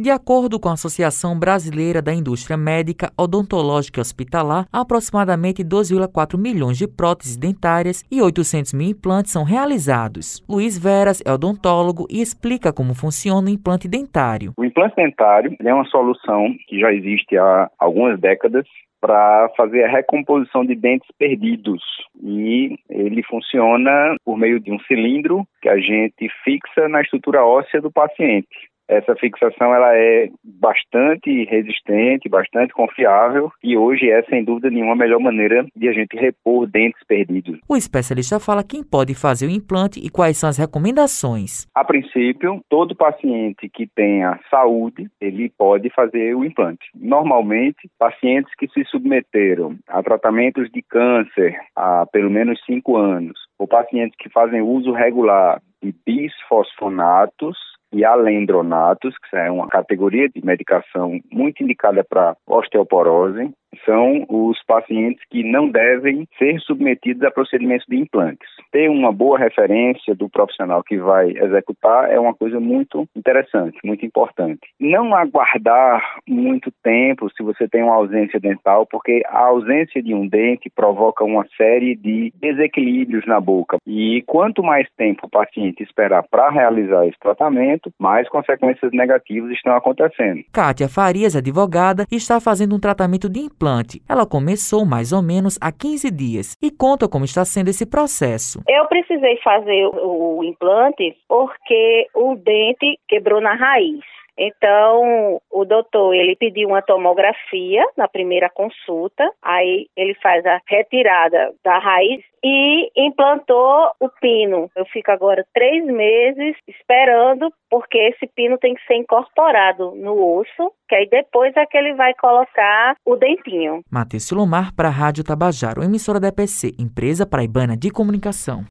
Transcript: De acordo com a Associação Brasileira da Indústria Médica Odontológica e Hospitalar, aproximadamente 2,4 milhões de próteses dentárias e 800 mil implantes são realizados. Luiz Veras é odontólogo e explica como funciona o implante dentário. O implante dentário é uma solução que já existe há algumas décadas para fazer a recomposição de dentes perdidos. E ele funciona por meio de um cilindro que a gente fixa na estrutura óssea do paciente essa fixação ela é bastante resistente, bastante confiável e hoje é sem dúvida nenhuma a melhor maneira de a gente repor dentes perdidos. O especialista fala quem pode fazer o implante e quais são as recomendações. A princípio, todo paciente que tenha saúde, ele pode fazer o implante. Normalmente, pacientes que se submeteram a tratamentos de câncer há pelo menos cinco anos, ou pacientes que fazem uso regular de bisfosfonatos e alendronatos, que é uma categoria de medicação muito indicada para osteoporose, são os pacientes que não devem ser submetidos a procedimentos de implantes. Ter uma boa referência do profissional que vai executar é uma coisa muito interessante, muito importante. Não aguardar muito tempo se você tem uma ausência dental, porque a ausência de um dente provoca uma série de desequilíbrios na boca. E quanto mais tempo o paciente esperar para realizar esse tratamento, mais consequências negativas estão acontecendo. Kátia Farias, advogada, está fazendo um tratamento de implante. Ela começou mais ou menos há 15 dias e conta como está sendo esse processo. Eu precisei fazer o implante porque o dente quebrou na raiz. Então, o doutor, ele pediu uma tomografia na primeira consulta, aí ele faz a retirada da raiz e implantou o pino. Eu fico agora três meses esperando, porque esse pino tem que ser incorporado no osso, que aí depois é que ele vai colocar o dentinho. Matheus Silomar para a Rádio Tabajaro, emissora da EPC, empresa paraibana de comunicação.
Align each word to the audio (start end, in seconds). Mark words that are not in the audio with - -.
De 0.00 0.08
acordo 0.08 0.58
com 0.58 0.70
a 0.70 0.72
Associação 0.72 1.38
Brasileira 1.38 2.00
da 2.00 2.14
Indústria 2.14 2.56
Médica 2.56 3.12
Odontológica 3.18 4.00
e 4.00 4.00
Hospitalar, 4.00 4.64
aproximadamente 4.72 5.62
2,4 5.62 6.40
milhões 6.40 6.78
de 6.78 6.88
próteses 6.88 7.36
dentárias 7.36 8.02
e 8.10 8.22
800 8.22 8.72
mil 8.72 8.88
implantes 8.88 9.30
são 9.30 9.44
realizados. 9.44 10.42
Luiz 10.48 10.78
Veras 10.78 11.22
é 11.22 11.30
odontólogo 11.30 12.06
e 12.08 12.22
explica 12.22 12.72
como 12.72 12.94
funciona 12.94 13.48
o 13.48 13.52
implante 13.52 13.86
dentário. 13.86 14.54
O 14.56 14.64
implante 14.64 14.96
dentário 14.96 15.54
é 15.62 15.74
uma 15.74 15.84
solução 15.84 16.48
que 16.66 16.80
já 16.80 16.90
existe 16.94 17.36
há 17.36 17.70
algumas 17.78 18.18
décadas 18.18 18.64
para 19.02 19.50
fazer 19.54 19.84
a 19.84 19.90
recomposição 19.90 20.64
de 20.64 20.76
dentes 20.76 21.08
perdidos. 21.18 21.82
E 22.22 22.74
ele 22.88 23.22
funciona 23.24 24.16
por 24.24 24.38
meio 24.38 24.60
de 24.60 24.72
um 24.72 24.80
cilindro 24.80 25.44
que 25.60 25.68
a 25.68 25.76
gente 25.76 26.26
fixa 26.42 26.88
na 26.88 27.02
estrutura 27.02 27.44
óssea 27.44 27.82
do 27.82 27.92
paciente 27.92 28.48
essa 28.90 29.14
fixação 29.14 29.72
ela 29.72 29.96
é 29.96 30.28
bastante 30.42 31.44
resistente, 31.44 32.28
bastante 32.28 32.72
confiável 32.72 33.50
e 33.62 33.76
hoje 33.76 34.10
é 34.10 34.22
sem 34.24 34.44
dúvida 34.44 34.68
nenhuma 34.68 34.92
a 34.92 34.96
melhor 34.96 35.20
maneira 35.20 35.64
de 35.76 35.88
a 35.88 35.92
gente 35.92 36.16
repor 36.16 36.66
dentes 36.66 37.00
perdidos. 37.06 37.58
O 37.68 37.76
especialista 37.76 38.40
fala 38.40 38.64
quem 38.64 38.82
pode 38.82 39.14
fazer 39.14 39.46
o 39.46 39.50
implante 39.50 40.00
e 40.00 40.10
quais 40.10 40.36
são 40.36 40.48
as 40.48 40.58
recomendações. 40.58 41.68
A 41.74 41.84
princípio, 41.84 42.60
todo 42.68 42.96
paciente 42.96 43.68
que 43.68 43.86
tenha 43.86 44.40
saúde, 44.50 45.08
ele 45.20 45.52
pode 45.56 45.88
fazer 45.90 46.34
o 46.34 46.44
implante. 46.44 46.90
Normalmente, 46.94 47.88
pacientes 47.98 48.52
que 48.58 48.66
se 48.68 48.84
submeteram 48.86 49.76
a 49.86 50.02
tratamentos 50.02 50.68
de 50.70 50.82
câncer 50.82 51.56
há 51.76 52.04
pelo 52.06 52.30
menos 52.30 52.60
cinco 52.66 52.96
anos, 52.96 53.38
ou 53.58 53.68
pacientes 53.68 54.16
que 54.18 54.28
fazem 54.28 54.60
uso 54.60 54.90
regular 54.92 55.60
de 55.82 55.94
bisfosfonatos 56.04 57.56
e 57.92 58.04
alendronatos, 58.04 59.14
que 59.18 59.36
é 59.36 59.50
uma 59.50 59.68
categoria 59.68 60.28
de 60.28 60.44
medicação 60.44 61.20
muito 61.30 61.62
indicada 61.62 62.04
para 62.04 62.36
osteoporose, 62.46 63.50
são 63.84 64.26
os 64.28 64.62
pacientes 64.64 65.22
que 65.30 65.42
não 65.42 65.68
devem 65.68 66.26
ser 66.38 66.60
submetidos 66.60 67.22
a 67.22 67.30
procedimentos 67.30 67.86
de 67.88 67.96
implantes. 67.96 68.48
Ter 68.72 68.88
uma 68.88 69.12
boa 69.12 69.38
referência 69.38 70.14
do 70.14 70.28
profissional 70.28 70.82
que 70.82 70.96
vai 70.96 71.30
executar 71.30 72.10
é 72.10 72.18
uma 72.18 72.34
coisa 72.34 72.60
muito 72.60 73.06
interessante, 73.16 73.78
muito 73.84 74.06
importante. 74.06 74.60
Não 74.78 75.14
aguardar 75.14 76.18
muito 76.28 76.72
tempo 76.82 77.28
se 77.36 77.42
você 77.42 77.68
tem 77.68 77.82
uma 77.82 77.96
ausência 77.96 78.38
dental, 78.38 78.86
porque 78.86 79.22
a 79.26 79.46
ausência 79.46 80.02
de 80.02 80.14
um 80.14 80.26
dente 80.26 80.70
provoca 80.70 81.24
uma 81.24 81.44
série 81.56 81.96
de 81.96 82.32
desequilíbrios 82.40 83.26
na 83.26 83.40
boca. 83.40 83.78
E 83.86 84.22
quanto 84.26 84.62
mais 84.62 84.86
tempo 84.96 85.26
o 85.26 85.30
paciente 85.30 85.82
esperar 85.82 86.22
para 86.30 86.50
realizar 86.50 87.06
esse 87.06 87.18
tratamento, 87.18 87.90
mais 87.98 88.28
consequências 88.28 88.92
negativas 88.92 89.50
estão 89.50 89.74
acontecendo. 89.74 90.42
Kátia 90.52 90.88
Farias, 90.88 91.34
advogada, 91.34 92.06
está 92.10 92.40
fazendo 92.40 92.76
um 92.76 92.80
tratamento 92.80 93.28
de 93.28 93.40
implante. 93.40 94.00
Ela 94.08 94.26
começou 94.26 94.84
mais 94.86 95.12
ou 95.12 95.22
menos 95.22 95.58
há 95.60 95.72
15 95.72 96.10
dias 96.10 96.56
e 96.62 96.70
conta 96.70 97.08
como 97.08 97.24
está 97.24 97.44
sendo 97.44 97.68
esse 97.68 97.84
processo. 97.84 98.59
Eu 98.68 98.86
precisei 98.86 99.36
fazer 99.38 99.86
o 99.86 100.42
implante 100.44 101.16
porque 101.28 102.06
o 102.14 102.36
dente 102.36 102.98
quebrou 103.08 103.40
na 103.40 103.54
raiz. 103.54 104.00
Então, 104.40 105.38
o 105.50 105.66
doutor, 105.66 106.14
ele 106.14 106.34
pediu 106.34 106.70
uma 106.70 106.80
tomografia 106.80 107.84
na 107.94 108.08
primeira 108.08 108.48
consulta, 108.48 109.30
aí 109.42 109.86
ele 109.94 110.14
faz 110.14 110.46
a 110.46 110.58
retirada 110.66 111.52
da 111.62 111.78
raiz 111.78 112.24
e 112.42 112.90
implantou 112.96 113.90
o 114.00 114.08
pino. 114.08 114.70
Eu 114.74 114.86
fico 114.86 115.10
agora 115.10 115.44
três 115.52 115.84
meses 115.84 116.56
esperando, 116.66 117.52
porque 117.68 117.98
esse 117.98 118.26
pino 118.34 118.56
tem 118.56 118.74
que 118.74 118.86
ser 118.86 118.94
incorporado 118.94 119.94
no 119.94 120.38
osso, 120.38 120.72
que 120.88 120.94
aí 120.94 121.06
depois 121.06 121.54
é 121.54 121.66
que 121.66 121.76
ele 121.76 121.92
vai 121.92 122.14
colocar 122.14 122.96
o 123.04 123.16
dentinho. 123.16 123.82
Matheus 123.90 124.26
Silomar 124.26 124.74
para 124.74 124.88
a 124.88 124.90
Rádio 124.90 125.22
Tabajaro, 125.22 125.82
emissora 125.82 126.18
da 126.18 126.28
EPC, 126.28 126.72
empresa 126.78 127.26
paraibana 127.26 127.76
de 127.76 127.90
comunicação. 127.90 128.64